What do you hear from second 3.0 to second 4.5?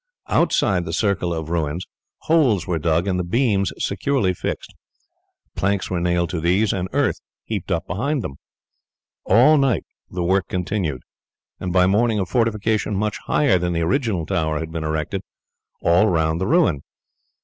and the beams securely